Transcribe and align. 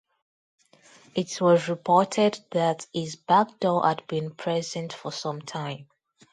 It 1.13 1.39
was 1.39 1.67
reported 1.69 2.39
that 2.49 2.87
this 2.91 3.15
backdoor 3.17 3.85
had 3.85 4.07
been 4.07 4.33
present 4.33 4.93
for 4.93 5.11
some 5.11 5.43
time. 5.43 5.89